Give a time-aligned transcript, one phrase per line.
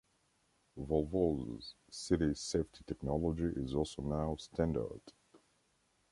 [0.79, 4.99] Volvo's City Safety technology is also now standard.